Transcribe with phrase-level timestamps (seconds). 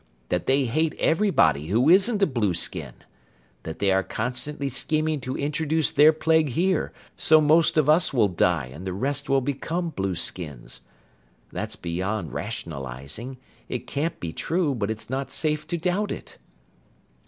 [0.29, 2.95] That they hate everybody who isn't a blueskin.
[3.61, 8.27] That they are constantly scheming to introduce their plague here so most of us will
[8.27, 10.81] die and the rest will become blueskins.
[11.51, 13.37] That's beyond rationalizing.
[13.69, 16.39] It can't be true, but it's not safe to doubt it."